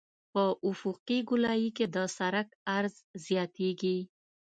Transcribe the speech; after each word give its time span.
په 0.33 0.43
افقي 0.69 1.17
ګولایي 1.29 1.69
کې 1.77 1.85
د 1.95 1.97
سرک 2.17 2.47
عرض 2.75 2.95
زیاتیږي 3.25 3.97